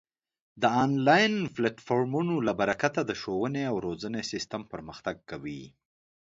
[0.61, 5.63] د آنلاین پلتفورمونو له برکته د ښوونې او روزنې سیستم پرمختګ کوي.